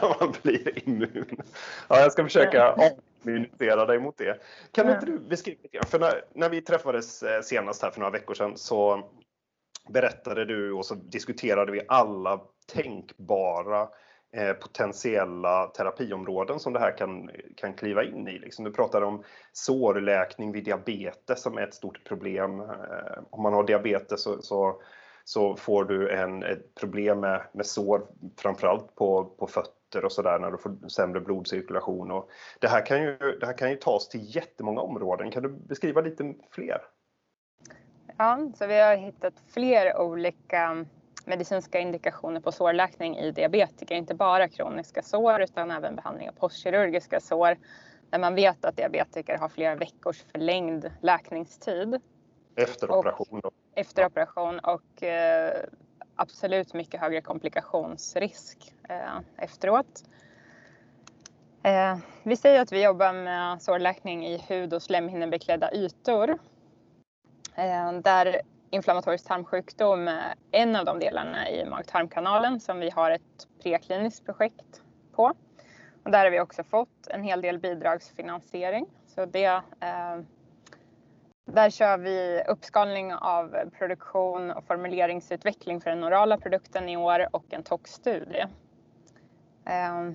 man 0.20 0.34
blir 0.42 0.88
immun. 0.88 1.42
Ja, 1.88 2.00
jag 2.00 2.12
ska 2.12 2.24
försöka 2.24 2.74
avimmunisera 3.22 3.86
dig 3.86 3.98
mot 3.98 4.18
det. 4.18 4.40
Kan 4.72 4.86
ja. 4.86 4.94
inte 4.94 5.06
du 5.06 5.18
beskriva 5.18 5.58
lite 5.62 5.86
För 5.86 5.98
när, 5.98 6.24
när 6.34 6.48
vi 6.48 6.60
träffades 6.60 7.22
eh, 7.22 7.40
senast 7.40 7.82
här 7.82 7.90
för 7.90 8.00
några 8.00 8.12
veckor 8.12 8.34
sedan 8.34 8.56
så 8.56 9.10
berättade 9.88 10.44
du 10.44 10.72
och 10.72 10.86
så 10.86 10.94
diskuterade 10.94 11.72
vi 11.72 11.80
alla 11.88 12.40
tänkbara 12.72 13.88
Eh, 14.36 14.52
potentiella 14.52 15.66
terapiområden 15.66 16.60
som 16.60 16.72
det 16.72 16.78
här 16.78 16.96
kan, 16.96 17.30
kan 17.56 17.74
kliva 17.74 18.04
in 18.04 18.28
i. 18.28 18.38
Liksom. 18.38 18.64
Du 18.64 18.72
pratade 18.72 19.06
om 19.06 19.22
sårläkning 19.52 20.52
vid 20.52 20.64
diabetes 20.64 21.42
som 21.42 21.58
är 21.58 21.62
ett 21.62 21.74
stort 21.74 22.04
problem. 22.04 22.60
Eh, 22.60 22.66
om 23.30 23.42
man 23.42 23.54
har 23.54 23.64
diabetes 23.64 24.22
så, 24.22 24.42
så 24.42 24.82
så 25.24 25.56
får 25.56 25.84
du 25.84 26.10
en, 26.10 26.42
ett 26.42 26.74
problem 26.74 27.20
med, 27.20 27.42
med 27.52 27.66
sår, 27.66 28.06
framförallt 28.38 28.94
på, 28.94 29.24
på 29.24 29.46
fötter 29.46 30.04
och 30.04 30.12
sådär 30.12 30.38
när 30.38 30.50
du 30.50 30.58
får 30.58 30.88
sämre 30.88 31.20
blodcirkulation. 31.20 32.10
Och 32.10 32.30
det, 32.60 32.68
här 32.68 32.86
kan 32.86 33.02
ju, 33.02 33.16
det 33.40 33.46
här 33.46 33.58
kan 33.58 33.70
ju 33.70 33.76
tas 33.76 34.08
till 34.08 34.36
jättemånga 34.36 34.80
områden. 34.80 35.30
Kan 35.30 35.42
du 35.42 35.48
beskriva 35.48 36.00
lite 36.00 36.34
fler? 36.50 36.82
Ja, 38.18 38.50
så 38.54 38.66
vi 38.66 38.80
har 38.80 38.96
hittat 38.96 39.34
fler 39.48 40.00
olika 40.00 40.86
medicinska 41.24 41.78
indikationer 41.78 42.40
på 42.40 42.52
sårläkning 42.52 43.18
i 43.18 43.30
diabetiker. 43.30 43.94
Inte 43.94 44.14
bara 44.14 44.48
kroniska 44.48 45.02
sår 45.02 45.42
utan 45.42 45.70
även 45.70 45.96
behandling 45.96 46.28
av 46.28 46.32
postkirurgiska 46.32 47.20
sår 47.20 47.56
där 48.10 48.18
man 48.18 48.34
vet 48.34 48.64
att 48.64 48.76
diabetiker 48.76 49.38
har 49.38 49.48
flera 49.48 49.74
veckors 49.74 50.22
förlängd 50.32 50.90
läkningstid. 51.00 52.00
Efter 52.56 52.90
operation? 52.90 53.40
Och, 53.40 53.52
efter 53.74 54.06
operation 54.06 54.58
och 54.58 55.02
eh, 55.02 55.64
absolut 56.16 56.74
mycket 56.74 57.00
högre 57.00 57.20
komplikationsrisk 57.20 58.74
eh, 58.88 59.18
efteråt. 59.36 60.04
Eh, 61.62 61.98
vi 62.22 62.36
säger 62.36 62.60
att 62.60 62.72
vi 62.72 62.84
jobbar 62.84 63.12
med 63.12 63.62
sårläkning 63.62 64.26
i 64.26 64.38
hud 64.48 64.74
och 64.74 64.82
slemhinnebeklädda 64.82 65.74
ytor. 65.74 66.38
Eh, 67.54 67.92
där 67.92 68.40
inflammatorisk 68.74 69.28
tarmsjukdom 69.28 70.08
är 70.08 70.34
en 70.50 70.76
av 70.76 70.84
de 70.84 70.98
delarna 70.98 71.50
i 71.50 71.64
mag-tarmkanalen 71.64 72.60
som 72.60 72.80
vi 72.80 72.90
har 72.90 73.10
ett 73.10 73.48
prekliniskt 73.62 74.24
projekt 74.24 74.82
på. 75.12 75.32
Och 76.02 76.10
där 76.10 76.24
har 76.24 76.30
vi 76.30 76.40
också 76.40 76.64
fått 76.64 77.06
en 77.10 77.22
hel 77.22 77.40
del 77.40 77.58
bidragsfinansiering. 77.58 78.86
Så 79.06 79.26
det 79.26 79.44
eh, 79.44 80.18
där 81.44 81.70
kör 81.70 81.98
vi 81.98 82.42
uppskalning 82.48 83.14
av 83.14 83.70
produktion 83.78 84.50
och 84.50 84.64
formuleringsutveckling 84.64 85.80
för 85.80 85.90
den 85.90 86.04
orala 86.04 86.38
produkten 86.38 86.88
i 86.88 86.96
år 86.96 87.28
och 87.30 87.44
en 87.54 87.62
toxstudie. 87.62 88.46
Eh, 89.64 90.10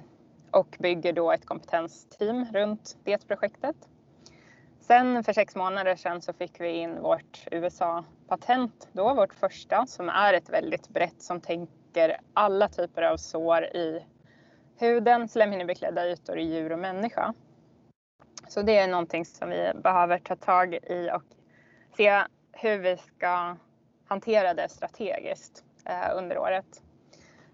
och 0.51 0.77
bygger 0.79 1.13
då 1.13 1.31
ett 1.31 1.45
kompetensteam 1.45 2.45
runt 2.45 2.97
det 3.03 3.27
projektet. 3.27 3.75
Sen 4.91 5.23
för 5.23 5.33
sex 5.33 5.55
månader 5.55 5.95
sedan 5.95 6.21
så 6.21 6.33
fick 6.33 6.61
vi 6.61 6.69
in 6.69 7.01
vårt 7.01 7.47
USA-patent 7.51 8.87
då, 8.91 9.13
vårt 9.13 9.33
första, 9.33 9.85
som 9.85 10.09
är 10.09 10.33
ett 10.33 10.49
väldigt 10.49 10.89
brett 10.89 11.21
som 11.21 11.41
tänker 11.41 12.19
alla 12.33 12.69
typer 12.69 13.01
av 13.01 13.17
sår 13.17 13.63
i 13.63 14.05
huden, 14.75 15.27
slemhinnebeklädda 15.27 16.07
ytor 16.07 16.37
i 16.37 16.43
djur 16.43 16.71
och 16.71 16.79
människa. 16.79 17.33
Så 18.47 18.61
det 18.61 18.77
är 18.77 18.87
någonting 18.87 19.25
som 19.25 19.49
vi 19.49 19.71
behöver 19.83 20.19
ta 20.19 20.35
tag 20.35 20.73
i 20.73 21.09
och 21.13 21.23
se 21.97 22.23
hur 22.51 22.77
vi 22.77 22.97
ska 22.97 23.55
hantera 24.07 24.53
det 24.53 24.69
strategiskt 24.69 25.63
eh, 25.85 26.17
under 26.17 26.37
året. 26.37 26.83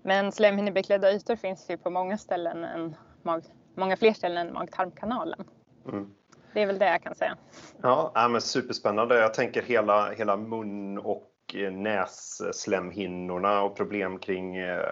Men 0.01 0.31
slemhinnebeklädda 0.31 1.11
ytor 1.11 1.35
finns 1.35 1.69
ju 1.69 1.77
på 1.77 1.89
många 1.89 2.17
ställen 2.17 2.63
än 2.63 2.95
mag, 3.21 3.43
många 3.73 3.97
fler 3.97 4.13
ställen 4.13 4.47
än 4.47 4.53
mag-tarmkanalen. 4.53 5.43
Mm. 5.85 6.15
Det 6.55 6.61
är 6.61 6.65
väl 6.65 6.79
det 6.79 6.85
jag 6.85 7.03
kan 7.03 7.15
säga. 7.15 7.37
Ja, 7.81 8.27
men 8.29 8.41
superspännande. 8.41 9.19
Jag 9.19 9.33
tänker 9.33 9.61
hela, 9.61 10.11
hela 10.11 10.37
mun 10.37 10.97
och 10.97 11.31
eh, 11.53 11.71
nässlemhinnorna 11.71 13.61
och 13.61 13.77
problem 13.77 14.19
kring 14.19 14.57
eh, 14.57 14.85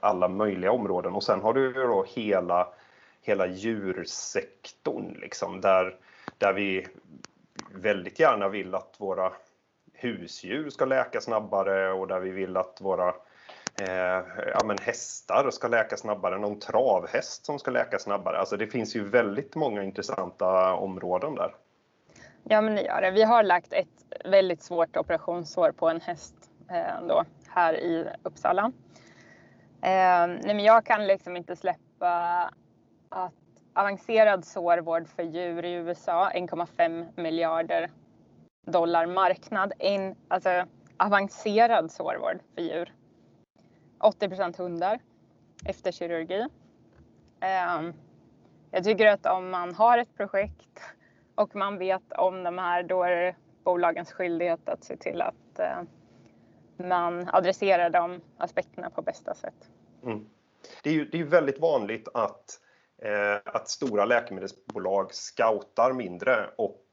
alla 0.00 0.28
möjliga 0.28 0.72
områden. 0.72 1.14
Och 1.14 1.22
sen 1.22 1.40
har 1.40 1.52
du 1.52 1.60
ju 1.60 1.72
då 1.72 2.06
hela 2.08 2.68
hela 3.22 3.46
djursektorn 3.46 5.18
liksom, 5.20 5.60
där, 5.60 5.96
där 6.38 6.52
vi 6.52 6.86
väldigt 7.74 8.20
gärna 8.20 8.48
vill 8.48 8.74
att 8.74 8.94
våra 8.98 9.32
husdjur 9.92 10.70
ska 10.70 10.84
läka 10.84 11.20
snabbare 11.20 11.92
och 11.92 12.08
där 12.08 12.20
vi 12.20 12.30
vill 12.30 12.56
att 12.56 12.78
våra 12.80 13.14
eh, 13.80 14.24
ja, 14.54 14.64
men 14.64 14.78
hästar 14.78 15.50
ska 15.50 15.68
läka 15.68 15.96
snabbare, 15.96 16.38
någon 16.38 16.60
travhäst 16.60 17.46
som 17.46 17.58
ska 17.58 17.70
läka 17.70 17.98
snabbare. 17.98 18.38
Alltså 18.38 18.56
det 18.56 18.66
finns 18.66 18.96
ju 18.96 19.04
väldigt 19.04 19.54
många 19.54 19.82
intressanta 19.82 20.74
områden 20.74 21.34
där. 21.34 21.54
Ja 22.44 22.60
men 22.60 22.74
det 22.74 22.82
gör 22.82 23.00
det. 23.00 23.10
Vi 23.10 23.22
har 23.22 23.42
lagt 23.42 23.72
ett 23.72 23.88
väldigt 24.24 24.62
svårt 24.62 24.96
operationssår 24.96 25.72
på 25.72 25.88
en 25.88 26.00
häst 26.00 26.34
eh, 26.70 27.06
då, 27.08 27.24
här 27.48 27.74
i 27.74 28.08
Uppsala. 28.22 28.72
Eh, 29.82 30.26
nej, 30.26 30.54
men 30.54 30.60
jag 30.60 30.84
kan 30.84 31.06
liksom 31.06 31.36
inte 31.36 31.56
släppa 31.56 32.42
att 33.08 33.32
avancerad 33.74 34.44
sårvård 34.44 35.08
för 35.08 35.22
djur 35.22 35.64
i 35.64 35.72
USA, 35.72 36.30
1,5 36.34 37.06
miljarder 37.16 37.90
dollar 38.66 39.06
marknad. 39.06 39.72
En, 39.78 40.14
alltså 40.28 40.64
avancerad 40.96 41.92
sårvård 41.92 42.38
för 42.54 42.62
djur. 42.62 42.92
80 44.00 44.62
hundar 44.62 44.98
efter 45.64 45.92
kirurgi. 45.92 46.46
Ehm, 47.40 47.92
jag 48.70 48.84
tycker 48.84 49.06
att 49.06 49.26
om 49.26 49.50
man 49.50 49.74
har 49.74 49.98
ett 49.98 50.16
projekt 50.16 50.80
och 51.34 51.56
man 51.56 51.78
vet 51.78 52.12
om 52.12 52.42
de 52.42 52.58
här, 52.58 52.82
då 52.82 53.02
är 53.02 53.10
det 53.10 53.36
bolagens 53.64 54.12
skyldighet 54.12 54.68
att 54.68 54.84
se 54.84 54.96
till 54.96 55.22
att 55.22 55.58
eh, 55.58 55.82
man 56.76 57.28
adresserar 57.32 57.90
de 57.90 58.20
aspekterna 58.36 58.90
på 58.90 59.02
bästa 59.02 59.34
sätt. 59.34 59.70
Mm. 60.02 60.26
Det 60.82 60.90
är 60.90 60.94
ju 60.94 61.04
det 61.04 61.20
är 61.20 61.24
väldigt 61.24 61.60
vanligt 61.60 62.08
att 62.14 62.60
Eh, 63.02 63.40
att 63.44 63.68
stora 63.68 64.04
läkemedelsbolag 64.04 65.14
scoutar 65.14 65.92
mindre 65.92 66.50
och 66.56 66.84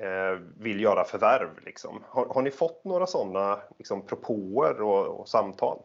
eh, 0.00 0.38
vill 0.58 0.80
göra 0.80 1.04
förvärv. 1.04 1.64
Liksom. 1.64 2.04
Har, 2.08 2.26
har, 2.26 2.42
ni 2.42 2.50
fått 2.50 2.84
några 2.84 3.06
sådana 3.06 3.58
liksom, 3.78 4.06
propåer 4.06 4.80
och, 4.80 5.20
och, 5.20 5.28
samtal? 5.28 5.82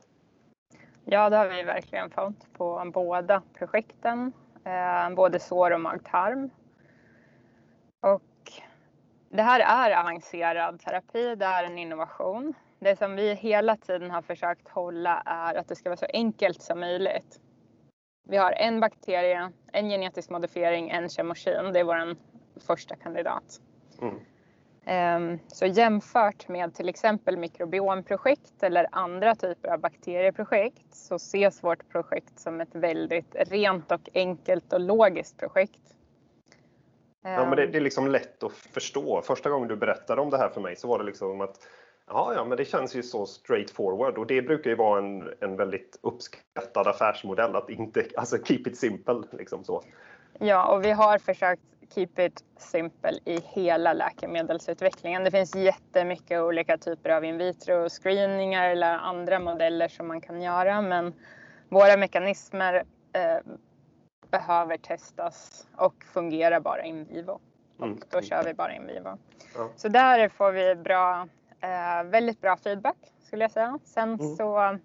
Ja, 1.10 1.30
det 1.30 1.38
har 1.38 1.48
vi 1.48 1.64
verkligen 1.64 2.10
fått 2.10 2.54
på 2.54 2.92
båda 2.94 3.42
projekten, 3.54 4.34
eh, 4.64 5.16
både 5.16 5.40
sår 5.40 5.72
och 5.72 5.82
magtarm. 5.82 6.50
Och 8.02 8.52
det 9.30 9.42
här 9.42 9.60
är 9.60 10.00
avancerad 10.00 10.80
terapi, 10.80 11.36
det 11.36 11.46
är 11.46 11.64
en 11.64 11.78
innovation. 11.78 12.54
Det 12.80 12.96
som 12.96 13.16
vi 13.16 13.34
hela 13.34 13.76
tiden 13.76 14.12
har 14.12 14.22
försökt 14.22 14.68
hålla 14.68 15.24
är 15.26 15.56
att 15.56 15.68
det 15.68 15.76
ska 15.76 15.90
vara 15.90 15.98
så 15.98 16.08
enkelt 16.14 16.62
som 16.62 16.80
möjligt. 16.80 17.40
Vi 18.30 18.38
har 18.38 18.52
en 18.52 18.80
bakterie, 18.80 19.52
en 19.74 19.90
genetisk 19.90 20.30
modifiering, 20.30 20.90
en 20.90 21.10
kemokin. 21.10 21.74
Det 21.74 21.80
är 21.80 21.84
vår 21.84 22.16
första 22.68 22.96
kandidat. 22.96 23.62
Mm. 24.02 24.20
Ehm, 24.90 25.40
så 25.48 25.66
jämfört 25.66 26.48
med 26.48 26.76
till 26.76 26.90
exempel 26.90 27.38
mikrobiomprojekt 27.38 28.64
eller 28.64 28.88
andra 28.92 29.36
typer 29.36 29.70
av 29.70 29.80
bakterieprojekt 29.80 30.96
så 30.96 31.16
ses 31.16 31.64
vårt 31.64 31.90
projekt 31.90 32.40
som 32.40 32.62
ett 32.62 32.76
väldigt 32.76 33.36
rent 33.36 33.92
och 33.92 34.10
enkelt 34.14 34.74
och 34.74 34.80
logiskt 34.80 35.38
projekt. 35.38 35.82
Ja, 37.24 37.46
men 37.46 37.56
det, 37.56 37.68
det, 37.68 37.78
är 37.78 37.82
liksom 37.82 38.08
lätt 38.08 38.44
att 38.44 38.54
förstå. 38.54 39.22
Första 39.22 39.50
gången 39.50 39.68
du 39.68 39.76
berättade 39.76 40.22
om 40.22 40.30
det 40.30 40.38
här 40.38 40.50
för 40.50 40.62
mig 40.62 40.76
så 40.76 40.88
var 40.88 41.00
det 41.00 41.06
liksom 41.06 41.42
att 41.42 41.68
ja, 42.08 42.34
ja, 42.36 42.46
men 42.46 42.58
det 42.58 42.66
känns 42.66 42.96
ju 42.96 43.04
så 43.04 43.26
straight 43.26 43.72
forward 43.72 44.18
och 44.18 44.28
det 44.28 44.42
brukar 44.42 44.70
ju 44.70 44.76
vara 44.76 45.00
en, 45.00 45.34
en 45.40 45.56
väldigt 45.56 46.00
uppskattad 46.04 46.88
affärsmodell 46.88 47.56
att 47.56 47.70
inte, 47.70 48.06
alltså 48.18 48.38
keep 48.44 48.62
it 48.66 48.78
simple 48.78 49.24
liksom 49.32 49.64
så. 49.64 49.84
Ja, 50.40 50.76
och 50.76 50.86
vi 50.86 50.92
har 50.92 51.18
försökt 51.18 51.62
keep 51.96 52.10
it 52.20 52.44
simple 52.58 53.20
i 53.26 53.40
hela 53.40 53.94
läkemedelsutvecklingen. 53.94 55.24
Det 55.24 55.32
finns 55.32 55.56
jättemycket 55.56 56.42
olika 56.42 56.78
typer 56.78 57.10
av 57.10 57.26
in 57.26 57.38
vitro 57.38 57.90
screeningar 57.90 58.70
eller 58.70 58.98
andra 58.98 59.40
modeller 59.40 59.88
som 59.88 60.08
man 60.08 60.22
kan 60.22 60.42
göra, 60.42 60.82
men 60.82 61.14
våra 61.70 61.98
mekanismer 61.98 62.84
eh, 63.14 63.38
behöver 64.32 64.78
testas 64.78 65.68
och 65.76 66.04
fungerar 66.14 66.60
bara 66.60 66.84
in 66.84 67.06
vivo. 67.06 67.40
Mm. 67.80 67.94
Och 67.94 68.00
då 68.10 68.22
kör 68.22 68.44
vi 68.44 68.54
bara 68.54 68.76
in 68.76 68.88
vivo. 68.88 69.18
Ja. 69.56 69.70
Så 69.76 69.88
där 69.88 70.30
får 70.30 70.52
vi 70.52 70.76
bra, 70.76 71.28
eh, 71.62 72.04
väldigt 72.04 72.42
bra 72.42 72.58
feedback 72.58 72.98
skulle 73.24 73.44
jag 73.44 73.52
säga. 73.52 73.80
Sen 73.84 74.14
mm. 74.14 74.36
så 74.36 74.80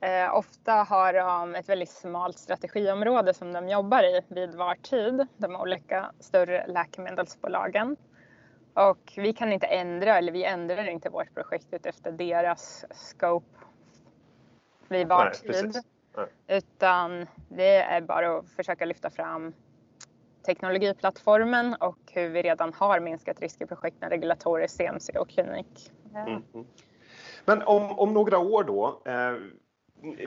eh, 0.00 0.34
ofta 0.34 0.72
har 0.72 1.12
de 1.12 1.54
ett 1.54 1.68
väldigt 1.68 1.90
smalt 1.90 2.38
strategiområde 2.38 3.34
som 3.34 3.52
de 3.52 3.68
jobbar 3.68 4.02
i 4.02 4.20
vid 4.28 4.54
var 4.54 4.74
tid, 4.74 5.26
de 5.36 5.56
olika 5.56 6.12
större 6.20 6.66
läkemedelsbolagen. 6.66 7.96
Och 8.74 9.12
vi 9.16 9.32
kan 9.32 9.52
inte 9.52 9.66
ändra, 9.66 10.18
eller 10.18 10.32
vi 10.32 10.44
ändrar 10.44 10.88
inte 10.88 11.10
vårt 11.10 11.34
projekt 11.34 11.86
efter 11.86 12.12
deras 12.12 12.84
scope 12.90 13.58
vid 14.88 15.08
var 15.08 15.24
Nej, 15.24 15.34
tid. 15.34 15.72
Precis. 15.72 15.82
Utan 16.48 17.26
det 17.48 17.76
är 17.76 18.00
bara 18.00 18.38
att 18.38 18.48
försöka 18.48 18.84
lyfta 18.84 19.10
fram 19.10 19.52
teknologiplattformen 20.46 21.74
och 21.74 21.98
hur 22.12 22.28
vi 22.28 22.42
redan 22.42 22.72
har 22.74 23.00
minskat 23.00 23.40
risk 23.40 23.60
i 23.60 23.66
projekt 23.66 24.00
med 24.00 24.10
regulatoriskt 24.10 24.76
CMC 24.76 25.18
och 25.18 25.28
klinik. 25.28 25.92
Mm. 26.14 26.42
Men 27.44 27.62
om, 27.62 27.98
om 27.98 28.14
några 28.14 28.38
år 28.38 28.64
då, 28.64 29.02
eh, 29.04 29.34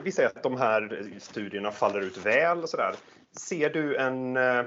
vi 0.02 0.12
säger 0.12 0.28
att 0.28 0.42
de 0.42 0.56
här 0.56 1.08
studierna 1.18 1.70
faller 1.70 2.00
ut 2.00 2.26
väl 2.26 2.62
och 2.62 2.68
sådär. 2.68 2.94
Ser 3.40 3.70
du 3.70 3.96
en 3.96 4.36
eh, 4.36 4.64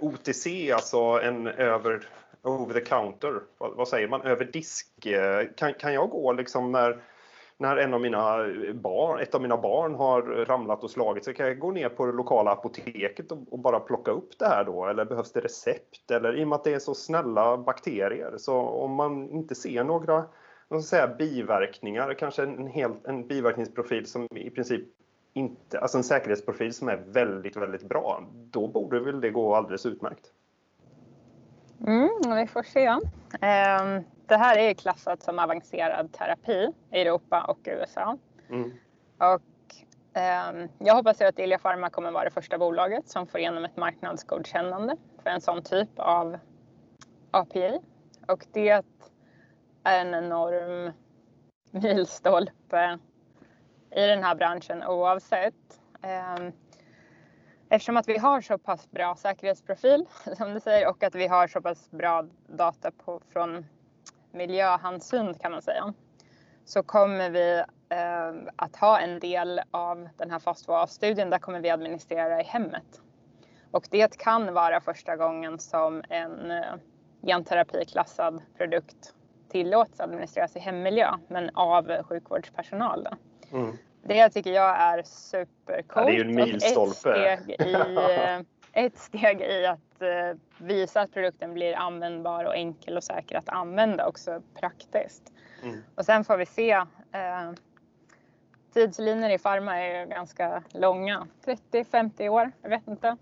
OTC, 0.00 0.46
alltså 0.74 0.98
en 0.98 1.46
över 1.46 2.08
over 2.42 2.74
the 2.74 2.80
counter, 2.80 3.40
vad, 3.58 3.76
vad 3.76 3.88
säger 3.88 4.08
man, 4.08 4.22
över 4.22 4.44
disk? 4.44 5.06
Eh, 5.06 5.46
kan, 5.56 5.74
kan 5.74 5.94
jag 5.94 6.10
gå 6.10 6.32
liksom 6.32 6.72
när 6.72 7.02
när 7.60 7.76
en 7.76 7.94
av 7.94 8.00
mina 8.00 8.46
barn, 8.74 9.20
ett 9.20 9.34
av 9.34 9.42
mina 9.42 9.56
barn 9.56 9.94
har 9.94 10.22
ramlat 10.22 10.84
och 10.84 10.90
slagit 10.90 11.24
sig, 11.24 11.34
kan 11.34 11.46
jag 11.46 11.58
gå 11.58 11.70
ner 11.70 11.88
på 11.88 12.06
det 12.06 12.12
lokala 12.12 12.50
apoteket 12.50 13.32
och, 13.32 13.38
och, 13.50 13.58
bara 13.58 13.80
plocka 13.80 14.10
upp 14.10 14.38
det 14.38 14.46
här 14.46 14.64
då? 14.64 14.86
Eller 14.86 15.04
behövs 15.04 15.32
det 15.32 15.40
recept? 15.40 16.10
Eller 16.10 16.36
i 16.36 16.44
och 16.44 16.48
med 16.48 16.56
att 16.56 16.64
det 16.64 16.74
är 16.74 16.78
så 16.78 16.94
snälla 16.94 17.56
bakterier, 17.56 18.34
så 18.38 18.56
om 18.58 18.94
man 18.94 19.30
inte 19.30 19.54
ser 19.54 19.84
några 19.84 20.24
man 20.70 20.82
säga, 20.82 21.06
biverkningar, 21.06 22.14
kanske 22.14 22.42
en, 22.42 22.66
helt, 22.66 23.06
en 23.06 23.26
biverkningsprofil 23.26 24.06
som 24.06 24.28
i 24.30 24.50
princip 24.50 24.84
inte, 25.32 25.80
alltså 25.80 25.98
en 25.98 26.04
säkerhetsprofil 26.04 26.74
som 26.74 26.88
är 26.88 26.96
väldigt, 26.96 27.56
väldigt 27.56 27.88
bra, 27.88 28.24
då 28.50 28.68
borde 28.68 29.00
väl 29.00 29.20
det 29.20 29.30
gå 29.30 29.54
alldeles 29.54 29.86
utmärkt? 29.86 30.32
Mm, 31.86 32.36
vi 32.36 32.46
får 32.46 32.62
se. 32.62 32.86
Ehm, 33.40 34.04
det 34.26 34.36
här 34.36 34.58
är 34.58 34.74
klassat 34.74 35.22
som 35.22 35.38
avancerad 35.38 36.12
terapi 36.12 36.72
i 36.92 37.00
Europa 37.00 37.44
och 37.48 37.58
USA. 37.64 38.18
Mm. 38.48 38.72
Och 39.18 39.74
eh, 40.20 40.68
jag 40.78 40.94
hoppas 40.94 41.20
att 41.20 41.38
Ilja 41.38 41.58
Pharma 41.58 41.90
kommer 41.90 42.10
vara 42.10 42.24
det 42.24 42.30
första 42.30 42.58
bolaget 42.58 43.08
som 43.08 43.26
får 43.26 43.40
igenom 43.40 43.64
ett 43.64 43.76
marknadsgodkännande 43.76 44.96
för 45.22 45.30
en 45.30 45.40
sån 45.40 45.62
typ 45.62 45.88
av 45.96 46.38
API. 47.30 47.80
Och 48.26 48.46
det 48.52 48.82
en 49.92 50.14
enorm 50.14 50.92
milstolpe 51.70 52.98
i 53.90 54.00
den 54.00 54.22
här 54.22 54.34
branschen 54.34 54.82
oavsett. 54.82 55.80
Ehm, 56.02 56.52
eftersom 57.68 57.96
att 57.96 58.08
vi 58.08 58.18
har 58.18 58.40
så 58.40 58.58
pass 58.58 58.90
bra 58.90 59.16
säkerhetsprofil 59.16 60.06
som 60.36 60.54
du 60.54 60.60
säger 60.60 60.88
och 60.88 61.02
att 61.02 61.14
vi 61.14 61.26
har 61.26 61.48
så 61.48 61.60
pass 61.60 61.90
bra 61.90 62.24
data 62.46 62.90
på, 62.90 63.20
från 63.32 63.66
miljöhänsyn 64.32 65.34
kan 65.34 65.52
man 65.52 65.62
säga 65.62 65.94
så 66.64 66.82
kommer 66.82 67.30
vi 67.30 67.64
eh, 67.88 68.52
att 68.56 68.76
ha 68.76 69.00
en 69.00 69.20
del 69.20 69.60
av 69.70 70.08
den 70.16 70.30
här 70.30 70.38
fas 70.38 70.68
2A-studien 70.68 71.30
där 71.30 71.38
kommer 71.38 71.60
vi 71.60 71.70
administrera 71.70 72.40
i 72.40 72.44
hemmet. 72.44 73.02
Och 73.70 73.86
det 73.90 74.18
kan 74.18 74.54
vara 74.54 74.80
första 74.80 75.16
gången 75.16 75.58
som 75.58 76.02
en 76.08 76.50
eh, 76.50 76.74
genterapiklassad 77.22 78.42
produkt 78.56 79.14
tillåts 79.48 80.00
administreras 80.00 80.56
i 80.56 80.58
hemmiljö 80.58 81.14
men 81.28 81.50
av 81.54 82.02
sjukvårdspersonal. 82.02 83.08
Mm. 83.52 83.76
Det 84.02 84.30
tycker 84.30 84.52
jag 84.52 84.76
är 84.80 85.02
supercoolt. 85.02 85.86
Ja, 85.94 86.04
det 86.04 86.10
är 86.10 86.14
ju 86.14 86.20
en 86.20 86.34
milstolpe. 86.34 87.10
Ett 87.14 87.38
steg 87.38 87.66
i, 87.66 87.74
eh, 87.74 88.40
ett 88.84 88.98
steg 88.98 89.40
i 89.40 89.66
att 89.66 90.02
eh, 90.02 90.38
visa 90.58 91.00
att 91.00 91.12
produkten 91.12 91.54
blir 91.54 91.74
användbar 91.74 92.44
och 92.44 92.56
enkel 92.56 92.96
och 92.96 93.04
säker 93.04 93.38
att 93.38 93.48
använda 93.48 94.06
också 94.06 94.42
praktiskt. 94.54 95.32
Mm. 95.62 95.82
Och 95.94 96.04
sen 96.04 96.24
får 96.24 96.36
vi 96.36 96.46
se. 96.46 96.72
Eh, 97.12 97.52
tidslinjer 98.74 99.30
i 99.30 99.38
Pharma 99.38 99.80
är 99.80 100.06
ganska 100.06 100.62
långa. 100.68 101.26
30-50 101.44 102.28
år, 102.28 102.52
jag 102.62 102.70
vet 102.70 102.88
inte. 102.88 103.16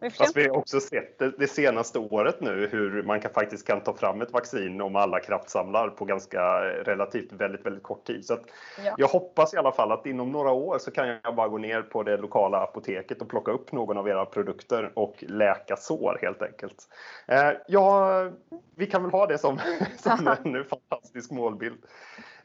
Fast 0.00 0.36
vi 0.36 0.48
har 0.48 0.56
också 0.56 0.80
sett 0.80 1.18
det, 1.18 1.32
det, 1.38 1.48
senaste 1.48 1.98
året 1.98 2.40
nu 2.40 2.68
hur 2.72 3.02
man 3.02 3.20
kan, 3.20 3.32
faktiskt 3.32 3.66
kan 3.66 3.80
ta 3.80 3.94
fram 3.94 4.22
ett 4.22 4.32
vaccin 4.32 4.80
om 4.80 4.96
alla 4.96 5.20
kraftsamlar 5.20 5.88
på 5.88 6.04
ganska 6.04 6.40
relativt 6.64 7.32
väldigt, 7.32 7.66
väldigt 7.66 7.82
kort 7.82 8.04
tid. 8.04 8.24
Så 8.24 8.38
ja. 8.84 8.94
Jag 8.98 9.08
hoppas 9.08 9.54
i 9.54 9.56
alla 9.56 9.72
fall 9.72 9.92
att 9.92 10.06
inom 10.06 10.32
några 10.32 10.50
år 10.50 10.78
så 10.78 10.90
kan 10.90 11.08
jag 11.22 11.34
bara 11.34 11.48
gå 11.48 11.58
ner 11.58 11.82
på 11.82 12.02
det 12.02 12.16
lokala 12.16 12.58
apoteket 12.58 13.22
och 13.22 13.28
plocka 13.28 13.52
upp 13.52 13.72
någon 13.72 13.96
av 13.96 14.08
era 14.08 14.24
produkter 14.24 14.92
och 14.94 15.24
läka 15.28 15.76
sår 15.76 16.18
helt 16.22 16.42
enkelt. 16.42 16.88
Eh, 17.26 17.50
ja, 17.68 18.30
vi 18.76 18.86
kan 18.86 19.02
väl 19.02 19.12
ha 19.12 19.26
det 19.26 19.38
som, 19.38 19.60
som 19.98 20.28
en 20.44 20.64
fantastisk 20.64 21.30
målbild. 21.30 21.78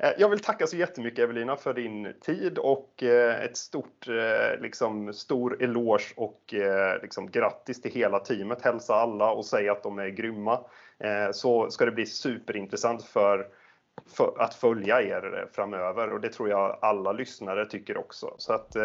Eh, 0.04 0.12
jag 0.18 0.30
vill 0.30 0.40
tacka 0.40 0.68
så 0.68 0.78
jättemycket 0.78 1.24
Evelina 1.24 1.56
för 1.56 1.74
din 1.74 2.14
tid 2.22 2.58
och 2.58 3.04
eh, 3.04 3.44
ett 3.44 3.58
stort, 3.58 4.08
eh, 4.08 4.62
liksom, 4.62 5.14
stor 5.14 5.64
eloge 5.64 6.14
och 6.16 6.54
liksom, 7.02 7.32
grattis 7.32 7.82
till 7.82 7.92
hela 7.92 8.20
teamet. 8.20 8.62
Hälsa 8.62 8.96
alla 8.96 9.32
och 9.32 9.46
säg 9.46 9.70
att 9.70 9.84
de 9.84 10.00
är 10.00 10.08
grymma. 10.08 10.60
Så 11.32 11.70
ska 11.70 11.86
det 11.86 11.92
bli 11.92 12.06
superintressant 12.06 13.04
för, 13.04 13.48
för 14.16 14.34
att 14.38 14.54
följa 14.54 15.02
er 15.02 15.48
framöver 15.54 16.14
och 16.14 16.22
det 16.22 16.30
tror 16.30 16.50
jag 16.50 16.78
alla 16.82 17.12
lyssnare 17.12 17.66
tycker 17.66 17.98
också. 17.98 18.36
Så 18.38 18.54
att, 18.54 18.76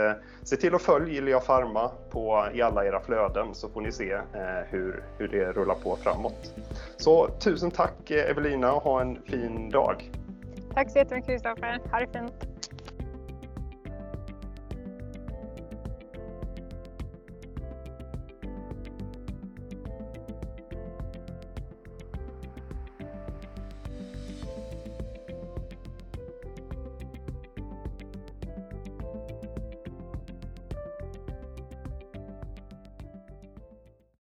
se 0.43 0.57
till 0.57 0.75
att 0.75 0.83
följa 0.83 1.19
Ilja 1.19 1.41
Pharma 1.41 1.91
på, 2.11 2.49
i 2.55 2.63
alla 2.63 2.87
era 2.87 3.01
flöden 3.01 3.55
så 3.55 3.69
får 3.69 3.81
ni 3.81 3.93
se 3.93 4.21
hur, 4.67 5.05
hur 5.19 5.29
det 5.29 5.53
rullar 5.53 5.75
på 5.75 5.97
framåt. 5.97 6.55
Så 6.97 7.29
tusen 7.29 7.71
tack 7.71 8.11
Evelina 8.11 8.73
och 8.73 8.83
ha 8.83 9.01
en 9.01 9.23
fin 9.23 9.71
dag! 9.71 10.11
Tack 10.77 10.91
så 10.91 10.99
jättemycket 10.99 11.31
Kristoffer. 11.31 11.81
Ha 11.93 12.01
det 12.01 12.07
fint. 12.13 12.56